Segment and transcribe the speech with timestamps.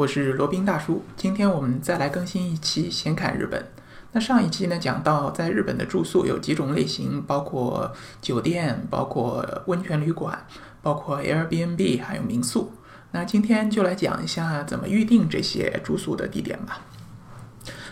[0.00, 1.04] 我是罗宾大叔。
[1.14, 3.60] 今天我们再来更新一期《闲侃日本》。
[4.12, 7.92] 那上一期呢，讲到在日本的住宿有几种类型，包括
[8.22, 10.46] 酒店、包括温泉旅馆、
[10.80, 12.72] 包括 Airbnb，还有民宿。
[13.10, 16.80] 那今天就来讲一下怎么预定这些住宿的地点吧。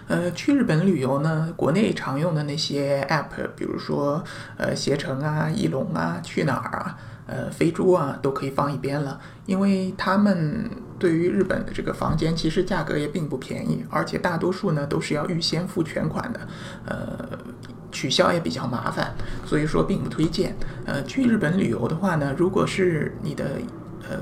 [0.07, 4.25] 呃，去日本旅游呢，国内常用的那些 App，比如说
[4.57, 6.99] 呃携程啊、翼龙啊、去哪儿啊。
[7.27, 16.41] 呃，飞猪啊，都可以放一边了，因为他们对于日本的这个房间，其实价格也并不便宜，而且大多数呢都是要预先付全款的，
[16.87, 17.39] 呃，
[17.91, 20.57] 取消也比较麻烦，所以说并不推荐。
[20.85, 23.45] 呃，去日本旅游的话呢，如果是你的
[24.09, 24.19] 呃。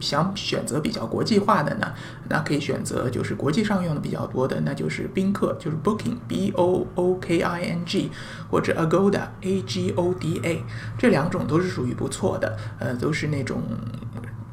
[0.00, 1.92] 想选择比较国际化的呢，
[2.26, 8.10] 那可以选择就是国际上用的比较多的，那就是宾客，就是 Booking，B O O K I N G，
[8.50, 10.64] 或者 Agoda，A G O D A，
[10.96, 13.60] 这两种都是属于不错的，呃，都是那种。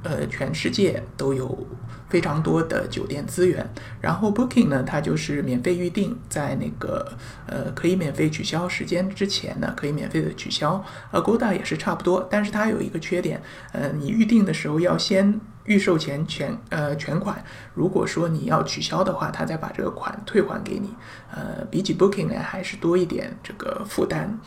[0.08, 1.67] 呃，全世界都有
[2.08, 3.69] 非常多的酒店资源。
[4.00, 7.11] 然后 Booking 呢，它就是免费预订，在那个
[7.45, 10.81] 呃可以免费取消时间之前呢，可以免费的取消。
[11.11, 13.41] Agoda 也是差不多，但是它有一个缺点，
[13.73, 17.44] 呃，你预订的时候要先预售前全呃全款。
[17.73, 20.95] 如果说你要取消的话，他再把这个款退还给你。
[21.30, 24.39] 呃，比起 Booking 呢，还是多一点这个负担，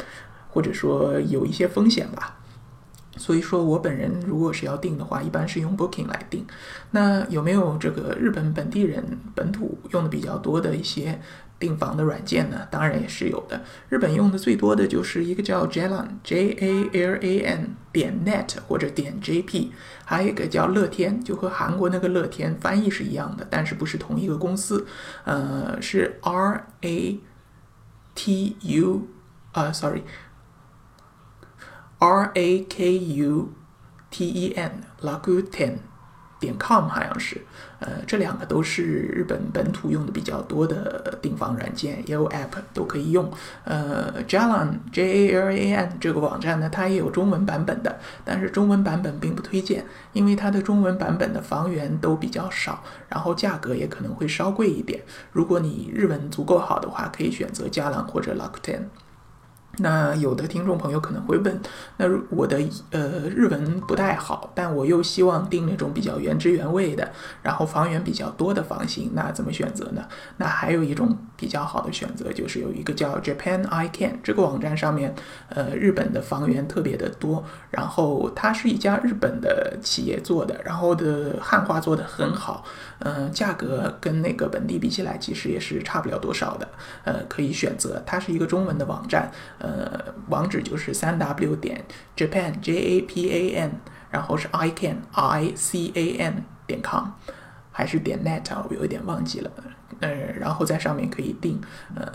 [0.49, 2.40] 或者说有一些风险吧。
[3.21, 6.47] 所以说我本人如果是要订的话，一般是用 Booking 来订。
[6.93, 9.05] 那有没有这个日本本地人
[9.35, 11.21] 本土用的比较多的一些
[11.59, 12.67] 订房的软件呢？
[12.71, 13.63] 当然也是有的。
[13.91, 19.73] 日本用的最多的就是一个叫 Jalan，J A L A N 点 net 或者点 J P，
[20.07, 24.87] 还有一个叫乐天，就和韩国那个乐天翻译是一样的，但是不是同一个公司。
[25.25, 27.21] 呃，是 R A
[28.15, 29.03] T U，
[29.53, 30.03] 啊，sorry。
[32.01, 33.51] R A K U
[34.11, 35.75] T E N Rakuten
[36.41, 37.37] 点 com 好像是，
[37.81, 43.31] 呃，这两个都是日本本土用的比较多的订房软件，也有 App 都可以用。
[43.65, 49.85] 呃，Jalan J A L A N 这个网站呢，它也有中文版本的，但是中文版本并不推荐，
[50.15, 55.03] 因为它的中文版本的房源都比较少，然后价格也可能会稍贵一点。
[55.33, 58.85] 如果你日文足够好的话，可以选择 Jalan 或者 Rakuten。
[59.79, 61.59] 那有的听众朋友可能会问，
[61.97, 62.61] 那我的
[62.91, 63.01] 呃
[63.35, 67.11] 日文不太好，但我又希望订那种比较原汁原味的，
[67.43, 70.03] 然后房源比较多的房型，那怎么选择呢？
[70.37, 75.15] 那还有一种比较好的选择，就是有一个叫 Japan I Can 这个网站上面，
[75.49, 82.65] 呃，日本的房源特别的多，然后它是一家日本的企业做的，然后的汉化做的很好，
[82.99, 86.69] 嗯，价格跟那个本地比起来，其实也是差不了多少的，
[87.05, 89.31] 呃，可以选择，它是一个中文的网站。
[89.61, 91.85] 呃，网址就是三 w 点
[92.17, 93.71] japan j a p a n，
[94.11, 97.05] 然后是 i can i c a n 点 com，
[97.71, 98.67] 还是点 net 啊？
[98.69, 99.51] 我有一点忘记了。
[100.01, 101.61] 呃，然后在上面可以订，
[101.95, 102.11] 呃，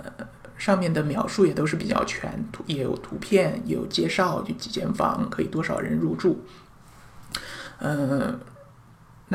[0.57, 6.43] 上面的描述也都是比较全，图也有图片，也有介绍，就几间房可以多少人入住，
[7.79, 8.39] 嗯。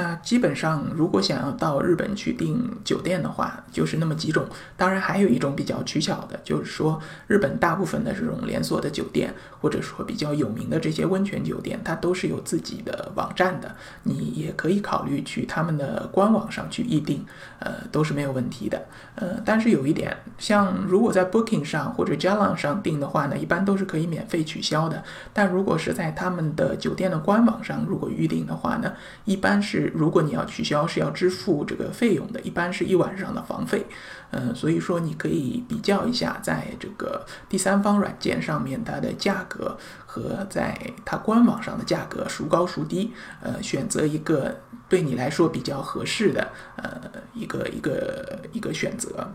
[0.01, 4.47] 那基本上，如果想要到日本去订酒店的话，就是那么几种。
[4.75, 13.77] 当然，还有一种比较取巧的，就是说日本大部分的这种连锁的酒店，或者说比较有名的这些温泉酒店，它都是有自己的网站的。
[14.05, 17.23] 你也可以考虑去他们的官网上去预订，
[17.59, 18.83] 呃，都是没有问题的。
[19.17, 25.05] 呃，但是有一点，像如果在 Booking 上或者 Jalan 上订的话呢，一般都是可以免费取消的。
[25.35, 28.95] 但如果是在他们的酒店的官网上如果预订的话呢，
[29.27, 29.90] 一般是。
[29.95, 33.87] 如果你要取消，是要支付这个费用的，一般是一晚上的房费。
[34.33, 43.13] 嗯，所以说你可以比较一下，在这个第三方软件上面它的价格和在它官网上的价格孰高孰低，
[43.43, 49.27] 呃，选择一个对你来说比较合适的呃一个一个一个选择。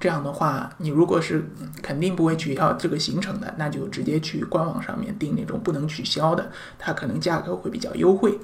[0.00, 1.48] 这样的话，你如果是
[1.80, 8.36] 肯定不会取消这个行程的，那就直接去官网上面订那种不能取消的，它可能价格会比较优惠。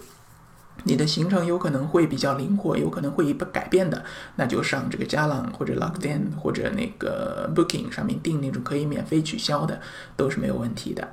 [0.85, 4.05] 你的行程有可能会比较灵活，有可能会不改变的，
[4.37, 9.81] 那就上这个 Jalan 或者 Lockdown 或者那个 Booking 上面订那种可以免费取消的，
[10.17, 11.09] 都是没有问题的。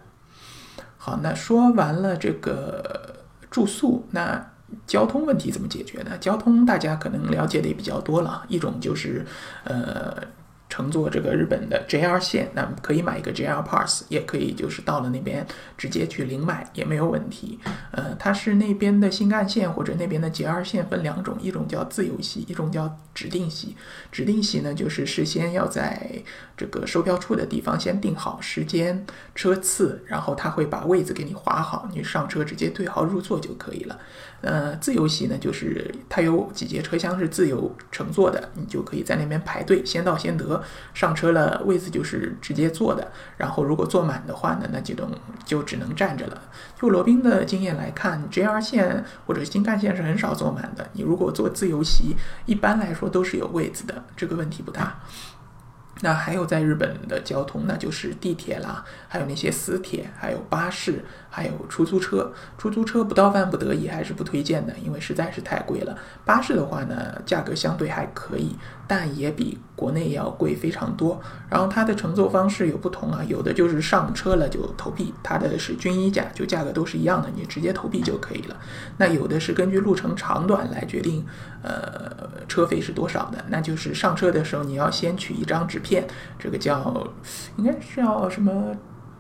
[0.98, 3.15] 好，那说完了这个
[3.50, 4.51] 住宿，那
[4.86, 6.18] 交通问题怎么解决呢？
[6.19, 9.25] 交通大家可能了解的也比较多了，一种就是
[9.63, 10.15] 呃。
[10.73, 15.45] 乘坐这个日本的 JR 线，那可以买一个 JR Pass，也可以就是到了那边
[15.77, 17.59] 直接去领买也没有问题。
[17.91, 23.77] 呃，它是那边的新干线或者那边的 JR 线分两种，一种叫自由席，一种叫指定席。
[24.11, 26.09] 指定席呢，就是事先要在
[26.57, 29.05] 这个售票处的地方先定好时间、
[29.35, 33.99] 车次，然后他会把位子给你划好，你上车直接对号入座就可以了。
[34.41, 40.62] 呃，自由席呢，就是它有几节车厢是自由乘坐的，你就可以在那边排队，先到先得。
[40.94, 43.12] 上车了，位子就是直接坐的。
[43.38, 45.10] 然后如果坐满的话呢，那这种
[45.45, 46.42] 就只能站着了。
[46.80, 50.88] 就罗宾的经验来看，JR 线或者新干线是很少坐满的。
[50.94, 52.15] 你如果坐自由席，
[52.45, 55.00] 一般来说都是有位子的，这个问题不大。
[56.03, 62.33] 那还有在日本的交通，那就是地铁啦，还有那些私铁，还有巴士，还有出租车。
[62.57, 65.97] 出租车不到万不得已还是不推荐的，因为实在是太贵了。
[66.25, 68.53] 巴士的话呢，价格相对还可以，
[68.85, 71.21] 但也比国内要贵非常多。
[71.50, 78.57] 然后它的乘坐方式有不同啊，有的就是上车了就投币，它的是均一价，就价格都是一样的，你直接投币就可以了。
[78.97, 81.25] 那有的是根据路程长短来决定，
[81.61, 83.45] 呃，车费是多少的。
[83.47, 85.92] 那就是上车的时候你要先取一张纸片。
[86.39, 87.05] 这个叫，
[87.57, 88.75] 应该是叫什么，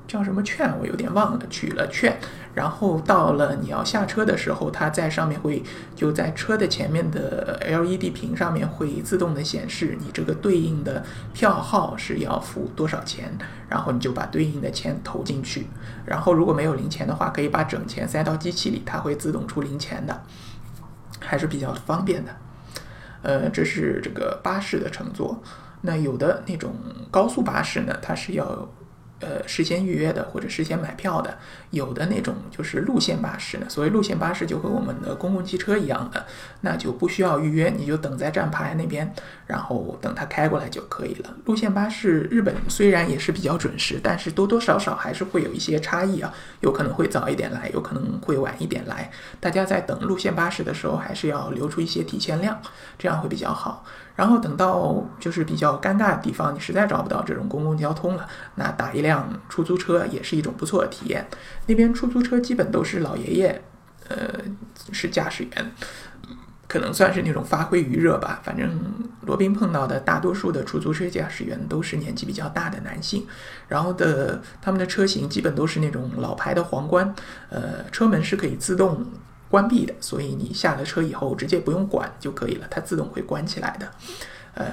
[0.07, 0.73] 叫什么券？
[0.79, 1.39] 我有点忘了。
[1.49, 2.17] 取了券，
[2.55, 5.61] 然后到了你要下车的时候，它在上面会
[5.95, 11.03] 就在车的前面的 LED 屏上面会自动的显示你这个对应的
[11.33, 13.37] 票号是要付多少钱，
[13.69, 15.67] 然后你就把对应的钱投进去。
[16.05, 20.23] 然后如果没有零钱的话，可以把整钱塞到机器里，它会自动出零钱的，
[21.19, 22.31] 还是比较方便的。
[23.21, 25.41] 呃，这是这个巴士的乘坐。
[25.83, 26.73] 那有的那种
[27.11, 28.67] 高速巴士呢，它是要。
[29.19, 31.37] 呃，事先预约的或者事先买票的，
[31.69, 33.65] 有的那种就是路线巴士呢。
[33.69, 36.25] 所谓路线巴士就和我们的公共汽车一样的，
[36.59, 39.09] 那就不需要预约，你就等在站牌那边，
[39.47, 41.33] 然后等它开过来就可以了。
[41.45, 49.09] 路线巴士日本虽然也是比较准时，但是多多少少还是会有一些差异啊，有可能会早一点来，有可能会晚一点来。
[49.39, 52.59] 大家在等路线巴士的时候，还是要留出一些提前量，
[52.99, 53.85] 这样会比较好。
[54.15, 61.27] 然后等到就是比较尴尬的地方，你实在找不到这种公共交通了，那打一辆出租车也是一种不错的体验。
[61.65, 63.61] 那边出租车基本都是老爷爷，
[64.09, 64.39] 呃，
[64.91, 65.71] 是驾驶员，
[66.67, 68.39] 可能算是那种发挥余热吧。
[68.43, 68.69] 反正
[69.21, 73.25] 罗宾碰到的大多数的出租车驾驶员都是年纪比较大的男性，
[73.67, 77.15] 然后的他们的车型基本都是那种老牌的皇冠，
[77.49, 79.03] 呃，车门是可以自动。
[79.53, 83.87] 关闭的，所以你下了车以后直接不用管就可以了，它自动会关起来的。
[84.55, 84.65] 呃，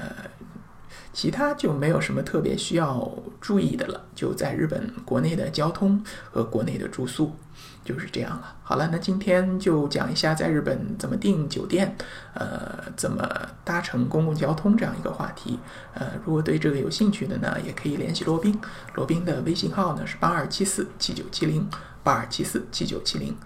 [1.13, 4.03] 其他就没有什么特别需要注意的了。
[4.15, 7.37] 就在日本国内的交通和国内的住宿
[7.85, 8.57] 就是这样了。
[8.63, 11.95] 好了，那今天就讲一下在日本怎么订酒店，
[12.33, 13.29] 呃，怎么
[13.63, 15.59] 搭乘公共交通这样一个话题。
[15.93, 18.59] 呃，如果对这个有兴趣的呢，也可以联系罗宾，
[18.95, 21.69] 罗宾的微信号呢是八二七四七九七零
[22.03, 23.37] 八二七四七九七零。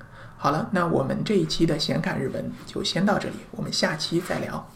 [0.44, 4.68] 好了，那我们这一期的显侃日文就先到这里，我们下期再聊。